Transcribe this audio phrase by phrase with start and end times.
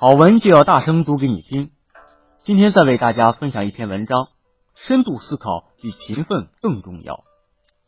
[0.00, 1.72] 好文就要大声读给你听。
[2.44, 4.28] 今天再为大家分享一篇文章：
[4.74, 7.22] 深度思考比勤奋更重要。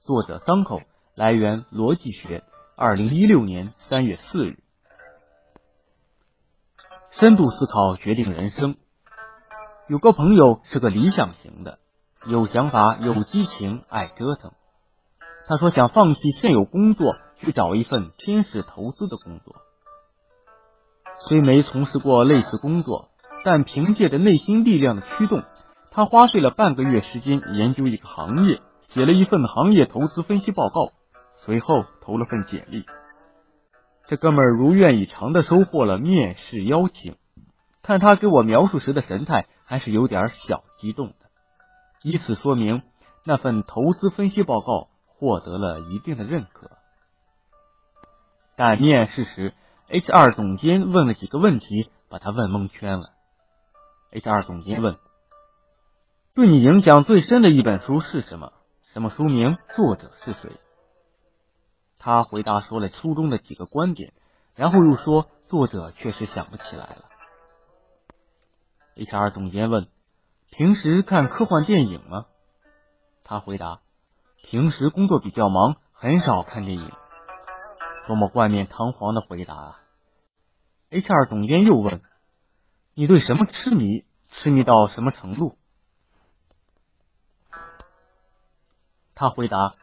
[0.05, 0.83] 作者桑口，
[1.15, 2.45] 来源逻辑学，
[2.77, 4.59] 二零一六年三月四日。
[7.13, 8.77] 深度思考决定人生。
[9.89, 11.79] 有个朋友是个理想型的，
[12.27, 14.53] 有想法，有激情，爱折腾。
[15.47, 19.57] 他说想放弃现有工作，去找一份天使投资的工作。
[21.29, 23.09] 虽没从事过类似工作，
[23.45, 25.43] 但凭借着内心力量的驱动，
[25.91, 30.93] 他花费了半个月时间研究一个行业，写了一份行业投资分析报告，
[31.45, 32.85] 随后投了份简历。
[34.09, 37.17] 这哥们儿如愿以偿的收获了面试邀请。
[37.83, 41.15] 看他给我描述时的神态，还是有点小激动的，
[42.03, 42.83] 以此说明
[43.25, 46.71] 那份投资分析报告获得了一定的认可。
[48.57, 49.55] 但面试时
[49.93, 53.11] ，HR 总监问了几个问题，把他问蒙圈了。
[54.11, 54.97] HR 总监问
[56.35, 58.55] ：“对你影响最深的一本书是什么？
[58.95, 59.59] 什么书名？
[59.77, 60.57] 作者是谁？”
[62.01, 64.15] 他回答说了书中的几个观点，
[64.55, 67.05] 然后又说作者确实想不起来了。
[68.97, 69.89] HR 总监问
[70.51, 72.25] ：“平时看科幻电影吗？”
[73.25, 73.81] 他回答
[74.43, 76.91] ：“平时工作比较忙，很少看电影。”
[78.09, 79.79] 多么冠冕堂皇的回答啊
[80.93, 82.03] ！HR 总监又问
[82.95, 84.05] ：“你对什么痴迷？
[84.29, 85.57] 痴迷到什么程度？”
[89.15, 89.75] 他回答：“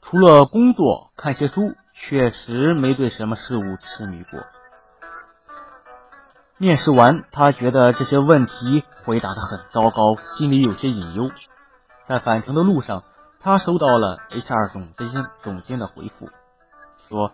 [0.00, 4.46] 除了工作，看些书，确实没对什么事物痴迷过。”
[6.56, 11.30] 面试完，他觉得这些问题回答的很糟糕，心里有些隐忧。
[12.08, 13.04] 在返程的路上，
[13.40, 16.30] 他收到了 HR 总监总监的回复，
[17.10, 17.32] 说：“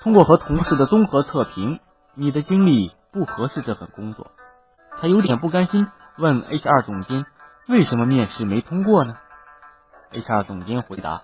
[0.00, 1.78] 通过和同事的综合测评。”
[2.14, 4.32] 你的经历不合适这份工作，
[5.00, 5.88] 他有点不甘心，
[6.18, 7.24] 问 HR 总监
[7.68, 9.16] 为什么面试没通过呢
[10.12, 11.22] ？HR 总监回答：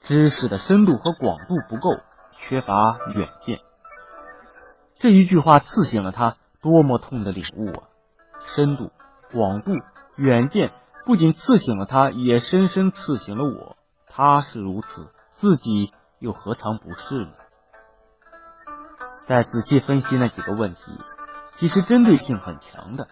[0.00, 1.90] 知识的深度和广度不够，
[2.38, 3.60] 缺乏远见。
[4.98, 7.84] 这一句话刺醒了他，多么痛的领悟啊！
[8.56, 8.90] 深度、
[9.30, 9.70] 广度、
[10.16, 10.72] 远见
[11.04, 13.76] 不仅刺醒了他，也深深刺醒了我。
[14.08, 17.32] 他是如此，自己又何尝不是呢？
[19.26, 20.80] 再仔细分析那几个问题，
[21.56, 23.08] 其实针对性很强的。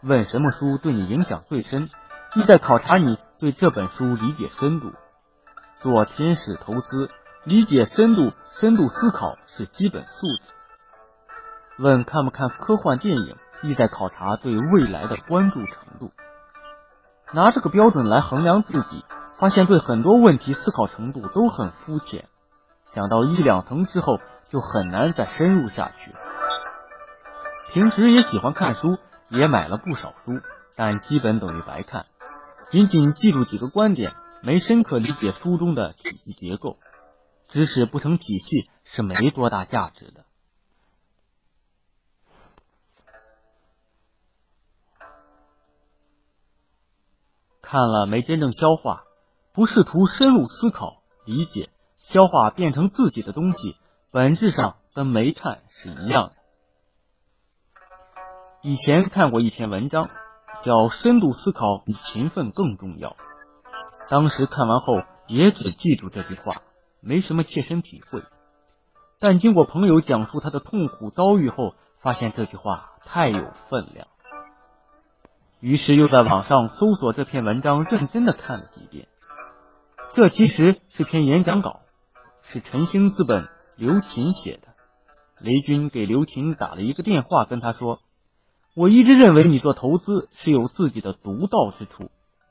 [0.00, 1.88] 问什么书对你影响最深，
[2.36, 4.92] 意在考察你对这本书理解深度。
[5.80, 7.10] 做天使投资，
[7.42, 10.54] 理解深度、深度思考是基本素质。
[11.82, 16.12] 问看不看科幻电影，意在考察对未来的关注程度。
[17.32, 19.04] 拿这个标准来衡量自己，
[19.36, 22.28] 发现对很多问题思考程度都很肤浅。
[22.84, 24.20] 想到一两层之后。
[24.48, 26.14] 就很难再深入下去。
[27.72, 28.98] 平时也喜欢看书，
[29.28, 30.40] 也买了不少书，
[30.74, 32.06] 但基本等于白看。
[32.70, 36.78] 仅仅记住几个观点，没深刻理解书中的体系结构，
[37.48, 40.24] 知识不成体系是没多大价值的。
[47.60, 49.04] 看了没真正消化，
[49.52, 53.76] 不试图深入思考、理解、消化，变成自己的东西。
[54.10, 56.32] 本质上跟煤炭是一样的。
[58.62, 60.08] 以前看过一篇文章，
[60.64, 63.10] 叫《深度思考比勤奋更重要》。
[64.08, 66.62] 当时看完后也只记住这句话，
[67.02, 68.22] 没什么切身体会。
[69.20, 74.08] 但经过朋友讲述他的痛苦遭遇后，发现这句话太有分量。
[75.60, 79.06] 于是又在网上搜索这篇文章，认真的看了几遍。
[80.14, 81.80] 这其实是篇演讲稿，
[82.44, 83.46] 是晨兴资本。
[83.78, 84.74] 刘琴写的，
[85.38, 88.00] 雷军给刘琴打了一个电话，跟他说
[88.74, 92.10] ：“我一直认为你做投资是有自己的独到之处，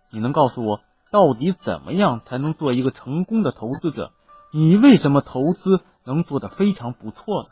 [0.10, 0.80] 你能告诉我
[1.12, 4.14] 到底怎么样才能做一个成功的投资者？
[4.54, 7.50] 你为什么投资能做得非常不错呢？”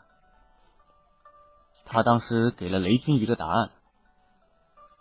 [1.84, 3.72] 他当时给了雷军一个答案：“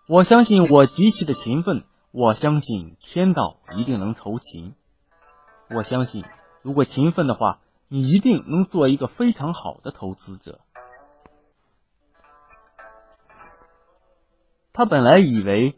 [0.10, 4.76] 我相信我极其的勤奋，我相信天道一定能酬勤，
[5.70, 6.26] 我相信
[6.62, 10.62] 如果勤奋的话。”你一定能做一个非常好的投资者。
[14.74, 15.76] 他本来以为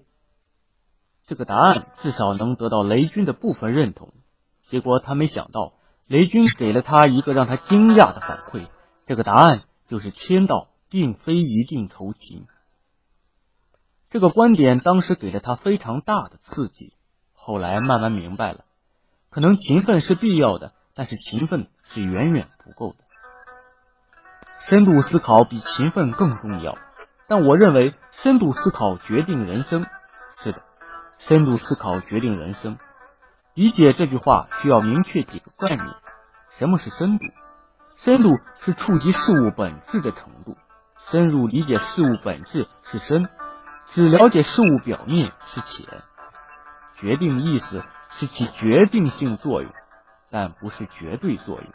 [1.27, 4.13] 这个答案至少能得到雷军的部分认同，
[4.69, 5.73] 结果他没想到
[6.07, 8.67] 雷军给了他一个让他惊讶的反馈：
[9.05, 12.47] 这个答案就是天道并非一定酬勤。
[14.09, 16.93] 这个观点当时给了他非常大的刺激。
[17.33, 18.65] 后来慢慢明白了，
[19.29, 21.67] 可能勤奋是必要的，但是勤奋。
[21.89, 22.97] 是远远不够的。
[24.69, 26.77] 深度思考比勤奋更重要。
[27.29, 29.85] 但我认为深度思考决定人生。
[30.43, 30.61] 是的，
[31.19, 32.77] 深度思考决定人生。
[33.53, 35.87] 理解这句话需要明确几个概念：
[36.57, 37.25] 什么是深度？
[37.97, 40.55] 深度是触及事物本质的程度，
[41.09, 43.27] 深入理解事物本质是深，
[43.87, 46.01] 只了解事物表面是浅。
[46.97, 49.71] 决定意思是起决定性作用，
[50.29, 51.71] 但不是绝对作用。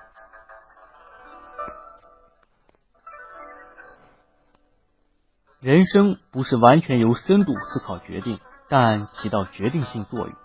[5.61, 10.37] 人生不是完全由深度思考决定，但起到决定性作用。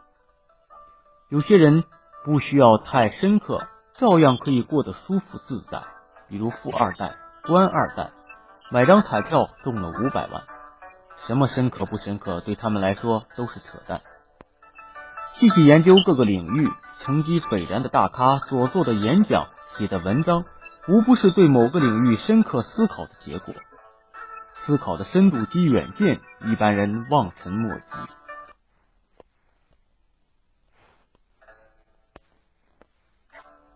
[1.29, 1.83] 有些人
[2.23, 5.83] 不需要太深刻，照样可以过得舒服自在。
[6.29, 8.11] 比如富二代、官二代，
[8.69, 10.43] 买张彩票中了五百万，
[11.25, 14.01] 什么深刻不深刻，对他们来说都是扯淡。
[15.39, 16.67] 细细研究各个领域
[17.01, 20.45] 成绩斐然的大咖所做的演讲、写的文章，
[20.87, 23.53] 无不是对某个领域深刻思考的结果。
[24.55, 27.83] 思考的深度及远见，一般人望尘莫及。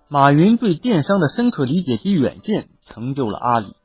[0.07, 3.75] 马云对电商的深刻理解及远见，成就了阿里；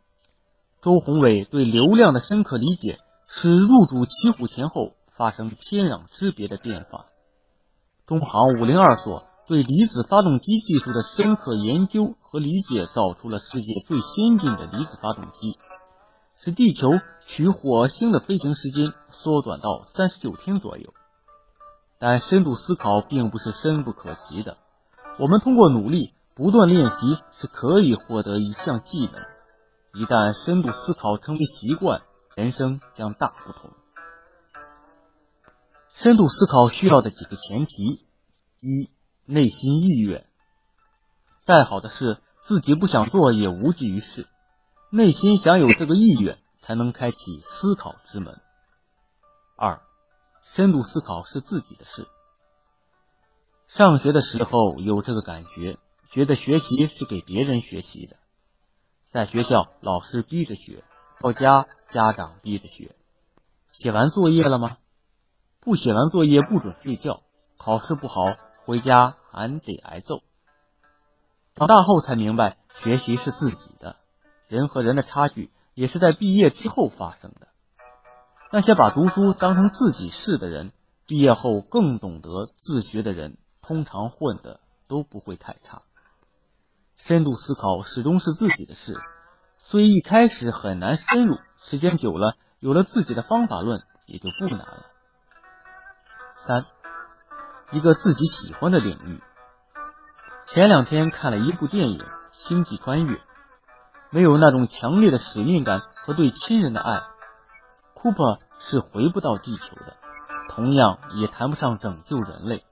[0.80, 7.04] 周鸿祎对流量的深刻理解，使入主奇虎前后发生天壤之别的变化。
[8.06, 15.58] 中航五零二所对离子发动机技术的深刻研究和理解，造出了世界最先进的离子发动机。
[16.36, 16.88] 使地球
[17.26, 20.92] 取火星的飞行时间缩短到三十九天左右，
[21.98, 24.56] 但深度思考并不是深不可及的。
[25.18, 26.94] 我们通过努力不断练习
[27.32, 29.14] 是可以获得一项技能。
[29.94, 32.02] 一旦深度思考成为习惯，
[32.36, 33.70] 人生将大不同。
[36.02, 38.04] 深度思考需要的几个前提：
[38.60, 38.90] 一、
[39.24, 40.26] 内心意愿。
[41.46, 44.28] 再好的事，自己不想做也无济于事。
[44.90, 47.16] 内心想有这个意愿，才能开启
[47.46, 48.38] 思考之门。
[49.56, 49.80] 二，
[50.54, 52.06] 深度思考是自己的事。
[53.66, 55.78] 上学的时候有这个感觉，
[56.10, 58.16] 觉得学习是给别人学习的。
[59.12, 60.82] 在学校，老师逼着学；
[61.20, 62.94] 到家，家长逼着学。
[63.72, 64.76] 写完作业了吗？
[65.66, 67.22] 不写完作业不准睡觉。
[67.58, 68.20] 考试不好，
[68.64, 70.20] 回家还得挨揍。
[71.56, 73.96] 长大后才明白，学习是自己的。
[74.46, 77.48] 人和人的差距也是在毕业之后发生的。
[78.52, 80.70] 那些把读书当成自己事的人，
[81.04, 85.82] 毕业后更懂得自学的人，通常混的都不会太差。
[86.94, 89.00] 深度思考始终是自己的事，
[89.58, 94.86] 虽一开始很难深入，时间久了，有了自己的方法论，也就不难了。
[96.46, 96.64] 三，
[97.72, 99.20] 一个自己喜欢的领域。
[100.46, 101.98] 前两天看了一部电影
[102.30, 103.16] 《星际穿越》。
[104.10, 107.02] 没有那种强烈的使命感和对亲人的爱，
[107.92, 109.96] 库珀是回不到地球的，
[110.48, 112.64] 同样也谈不上拯救人类。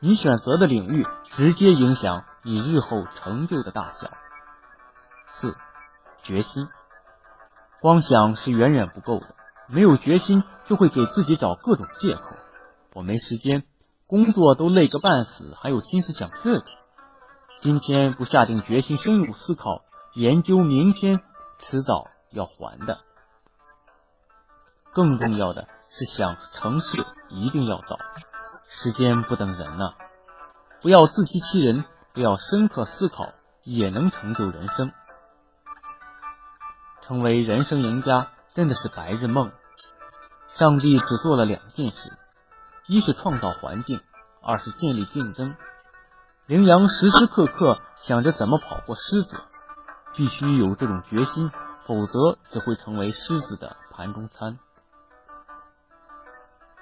[0.00, 4.10] 你选择的领域直接影响你日后成就的大小。
[5.26, 5.54] 四，
[6.22, 6.68] 决心，
[7.80, 9.34] 光想是远远不够的，
[9.68, 12.22] 没有决心就会给自己找各种借口。
[12.96, 13.64] 我没时间，
[14.06, 16.64] 工作都累个半死，还有心思想这个？
[17.60, 19.82] 今天不下定决心深入思考。
[20.14, 21.20] 研究明天，
[21.58, 23.00] 迟早要还的。
[24.94, 27.98] 更重要的是，想成事一定要早，
[28.66, 29.92] 时间不等人呐！
[30.80, 34.90] 不要自欺欺人，不要深刻思考，也能成就人生。
[37.02, 39.52] 成为人生赢家真的是白日梦。
[40.54, 42.15] 上帝只做了两件事：
[42.88, 44.00] 一是创造环境，
[44.42, 45.56] 二是建立竞争。
[46.46, 49.40] 羚羊时时刻刻想着怎么跑过狮子。
[50.14, 51.50] 必须有这种决心，
[51.86, 54.58] 否则只会成为狮子的盘中餐。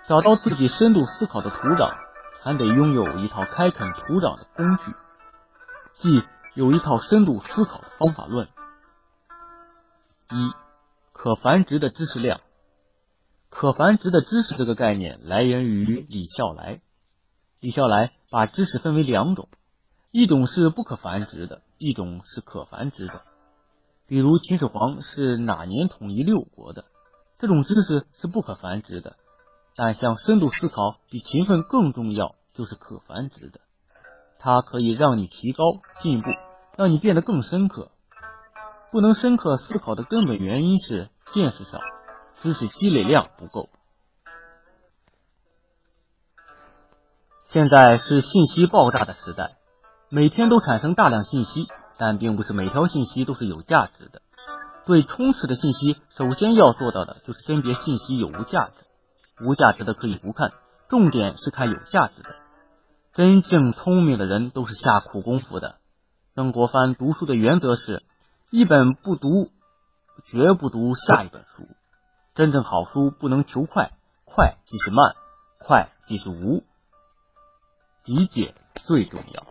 [0.07, 1.97] 找到自己深度思考的土壤，
[2.45, 4.95] 还得拥有一套开垦土壤的工具，
[5.95, 6.23] 即
[6.55, 8.47] 有一套深度思考的方法论。
[10.31, 10.53] 一、
[11.13, 12.41] 可繁殖的知识量。
[13.55, 16.81] 可繁殖的知识这个概念来源于李笑来。
[17.61, 19.49] 李笑来把知识分为两种。
[20.11, 23.23] 一种是不可繁殖的，一种是可繁殖的。
[24.09, 26.85] 比如秦始皇是哪年统一六国的？
[27.39, 29.15] 这种知识是不可繁殖的。
[29.77, 33.61] 但像深度思考比勤奋更重要，就是可繁殖的。
[34.41, 35.63] 它可以让你提高
[36.03, 36.29] 进步，
[36.77, 37.93] 让你变得更深刻。
[38.91, 41.79] 不能深刻思考的根本原因是见识少，
[42.45, 43.71] 知识积累量不够。
[47.49, 49.57] 现在是信息爆炸的时代。
[50.11, 54.21] 每天都产生大量信息，但并不是每条信息都是有价值的。
[54.85, 58.75] 对充斥的信息，首先要做到的就是甄别信息有无价值。
[59.43, 60.53] 无价值的可以不看，
[60.91, 62.29] 重点是看有价值的。
[63.15, 65.77] 真正聪明的人都是下苦功夫的。
[66.35, 68.03] 曾国藩读书的原则是：
[68.51, 69.49] 一本不读，
[70.27, 71.67] 绝不读下一本书。
[72.35, 73.93] 真正好书不能求快，
[74.25, 75.15] 快即是慢，
[75.61, 76.65] 快即是无。
[78.05, 79.47] 理解最重要。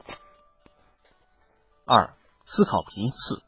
[1.85, 2.13] 二、
[2.45, 3.41] 思考频次，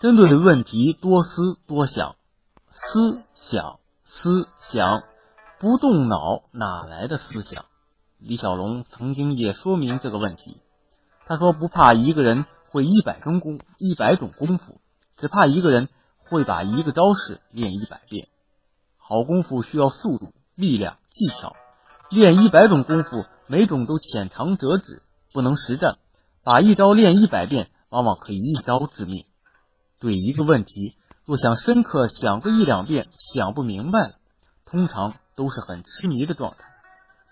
[0.00, 2.16] 针对的问题多思多想，
[2.68, 5.04] 思想思想，
[5.60, 7.64] 不动脑哪来的思想？
[8.18, 10.60] 李小龙曾经也说明这个问题。
[11.26, 14.80] 他说：“不怕一个人会一百种功一百种功夫，
[15.16, 15.88] 只怕一个人
[16.30, 18.28] 会把一个招式练一百遍。
[18.96, 21.54] 好功夫需要速度、力量、技巧，
[22.08, 25.98] 练一百种功夫。”每种都浅尝辄止，不能实战。
[26.44, 29.26] 把一招练一百遍，往往可以一招致命。
[29.98, 30.94] 对一个问题，
[31.24, 34.14] 若想深刻想个一两遍，想不明白了，
[34.66, 36.58] 通常都是很痴迷的状态。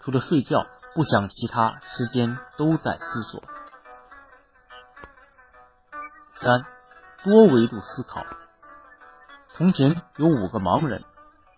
[0.01, 3.41] 除了睡觉，不想其他，时间都在思索。
[6.41, 6.65] 三，
[7.23, 8.25] 多维度思考。
[9.59, 11.03] 从前有五个盲人，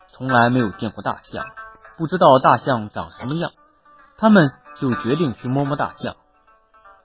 [0.08, 1.44] 从来没有见过大象，
[1.98, 3.52] 不知道大象长什么样。
[4.16, 6.16] 他们就决定去摸摸大象。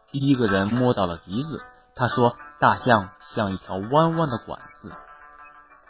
[0.10, 1.60] 第一个人摸到了鼻子，
[1.96, 4.94] 他说：“大象像一条弯弯的管子。”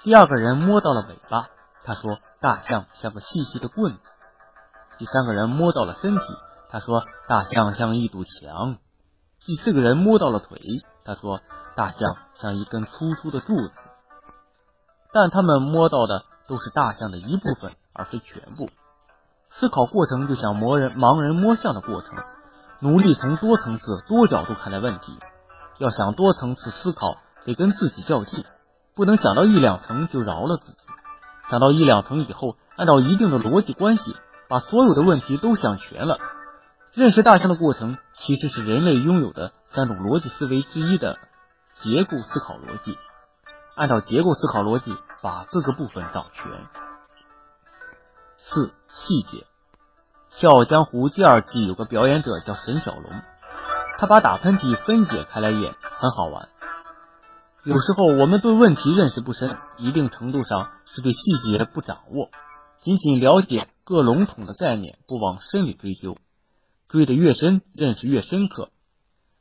[0.01, 1.49] 第二个人摸到了尾巴，
[1.83, 4.01] 他说：“大象像个细细的棍子。”
[4.97, 6.23] 第三个人摸到了身体，
[6.71, 8.77] 他说：“大象像一堵墙。”
[9.45, 10.59] 第四个人摸到了腿，
[11.03, 11.41] 他说
[11.77, 13.73] ：“大象像一根粗粗的柱子。”
[15.15, 18.69] 但他们摸到的都是大象的一部分，而非全部。
[19.45, 22.17] 思考过程就像盲人盲人摸象的过程，
[22.81, 25.17] 努力从多层次、多角度看待问题。
[25.77, 28.43] 要想多层次思考，得跟自己较劲，
[28.93, 30.79] 不能想到一两层就饶了自己。
[31.49, 34.17] 想到一两层以后，按照一定的逻辑关系，
[34.49, 36.17] 把所有的问题都想全了。
[36.93, 41.17] 认识大象的过程，其实是人类拥有的三种逻辑思维之一的
[41.73, 42.97] 结构思考逻辑。
[43.75, 46.49] 按照结构思考逻辑，把各个部分找全。
[48.37, 49.39] 四细节，
[50.29, 53.11] 《笑傲江湖》第二季有个表演者叫沈小龙，
[53.97, 56.47] 他把打喷嚏分解开来演，很好玩。
[57.63, 62.29] 有时候我们对问题认识不深，一定程度上是对细节不掌握，
[62.77, 66.15] 仅仅了解各笼统的概念，不往深里追究，
[66.87, 68.69] 追得越深，认识越深刻。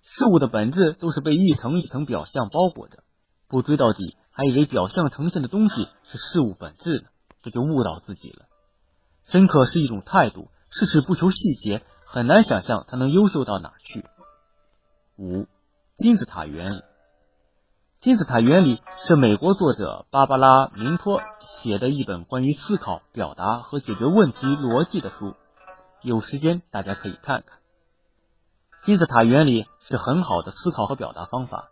[0.02, 3.04] 事物的本质都是被一层一层表象包裹着，
[3.48, 7.08] 不追到底，还以为表象呈现的东西是事物本质呢，
[7.42, 8.46] 这就误导自己了。
[9.22, 14.04] 深刻是一种态度，事事不求细节，很难想象他能优秀到哪去。
[15.16, 15.46] 五
[15.98, 16.82] 金字塔原理，
[18.00, 25.36] 金字塔原理是美国作者芭芭拉明托写的一本关于思考、表达和解决问题逻辑的书，
[26.02, 27.60] 有时间大家可以看看。
[28.82, 31.70] 金字塔原理是很好的思考和表达方法，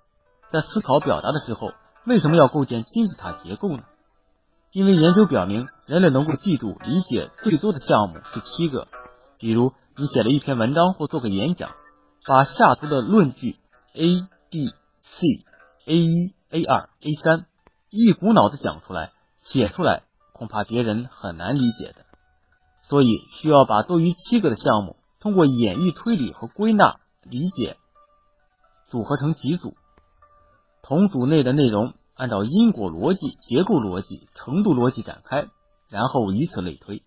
[0.53, 1.73] 在思考表达的时候，
[2.05, 3.85] 为什么要构建金字塔结构呢？
[4.73, 8.89] 因为研究表明，人类能够记住、理解最多的项目是七个。
[9.39, 11.71] 比如，你写了一篇文章或做个演讲，
[12.27, 13.57] 把下图的论据
[13.95, 15.27] A、B、C、
[15.87, 17.47] A 一、A 二、A 三
[17.91, 22.07] 一股脑的讲出来、写出来，恐怕别人很难理解的。
[22.83, 27.77] 所以，需要把多于七个的项目，通过演绎、推理和归纳、理解，
[28.87, 29.77] 组合成几组，
[30.83, 31.95] 同组内的内容。
[32.15, 35.49] 按照因果逻辑、结构逻辑、程度逻辑展开，
[35.89, 37.03] 然后以此类推。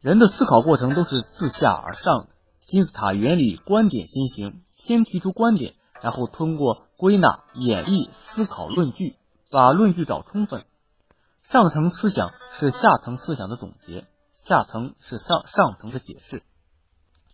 [0.00, 2.28] 人的思考过程都是自下而上的，
[2.60, 9.16] 金字塔原理观点先行，先提出观点，然后通过归纳、演绎、思考论据，
[9.50, 10.64] 把论据找充分。
[11.42, 14.06] 上层思想是下层思想的总结，
[14.46, 16.42] 下层是上上层的解释。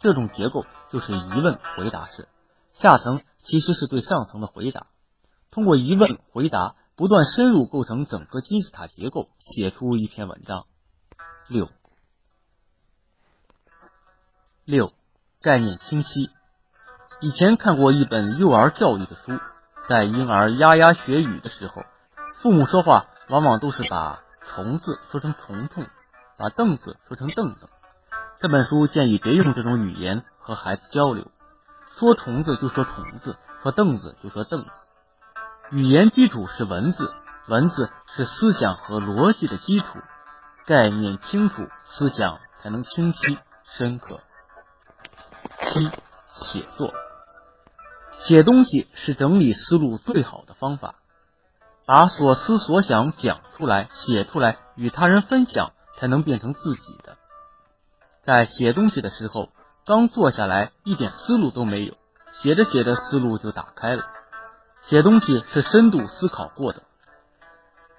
[0.01, 2.27] 这种结构就是疑问回答式，
[2.73, 4.87] 下层其实是对上层的回答。
[5.51, 10.67] 通过疑问回答，不断深入构成整个金字塔结构，写出一篇文章。
[11.49, 11.69] 六
[14.65, 14.93] 六
[15.43, 16.31] 概念清晰。
[17.21, 19.39] 以前看过一本幼儿教育的书，
[19.89, 21.83] 在婴儿牙牙学语的时候，
[22.41, 25.87] 父母说话往往都是把虫子说成虫虫，
[26.39, 27.69] 把凳子说成凳凳。
[28.41, 31.31] 这本书建议别用这种语言和孩子交流，
[32.01, 34.71] 说虫子就说虫子，说凳子就说凳子。
[35.71, 37.13] 语言基础是文字，
[37.47, 39.99] 文字是思想和逻辑的基础。
[40.65, 44.21] 概念清楚，思想才能清晰深刻。
[45.61, 45.91] 七，
[46.47, 46.91] 写作，
[48.21, 50.95] 写东西是整理思路最好的方法。
[51.85, 57.19] 把所思所想讲出来、写出来，与他人分享，才能变成自己的。
[58.25, 59.51] 在写东西的时候，
[59.91, 61.97] 刚坐下来，一点思路都没有，
[62.35, 64.05] 写着写着，思路就打开了。
[64.83, 66.85] 写东西是深度思考过的，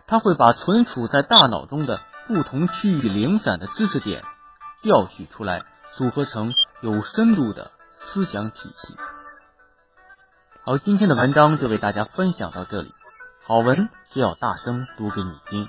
[0.07, 4.24] 他会把存储在大脑中的不同区域零散的知识点
[4.81, 5.65] 调取出来，
[5.98, 8.95] 组合成有深度的思想体系。
[10.63, 12.93] 好，今天的文章就为大家分享到这里。
[13.45, 15.67] 好文就要大声读给你听。